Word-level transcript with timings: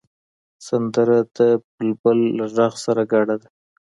سندره 0.67 1.17
د 1.37 1.39
بلبله 1.73 2.27
له 2.37 2.45
غږ 2.55 2.73
سره 2.85 3.01
ګډه 3.11 3.35
ده 3.41 3.47